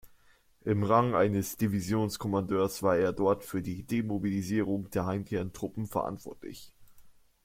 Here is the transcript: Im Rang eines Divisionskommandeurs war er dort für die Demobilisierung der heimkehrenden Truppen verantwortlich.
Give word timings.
Im 0.61 0.81
Rang 0.81 1.13
eines 1.13 1.57
Divisionskommandeurs 1.57 2.81
war 2.81 2.97
er 2.97 3.13
dort 3.13 3.43
für 3.43 3.61
die 3.61 3.83
Demobilisierung 3.83 4.89
der 4.89 5.05
heimkehrenden 5.05 5.53
Truppen 5.53 5.85
verantwortlich. 5.85 6.73